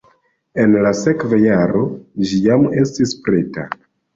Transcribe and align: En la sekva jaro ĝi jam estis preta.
En 0.63 0.77
la 0.85 0.93
sekva 0.99 1.39
jaro 1.43 1.83
ĝi 2.31 2.41
jam 2.49 2.67
estis 2.85 3.17
preta. 3.29 3.71